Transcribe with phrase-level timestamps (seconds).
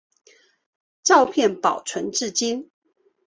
[1.03, 2.71] 照片保存至今。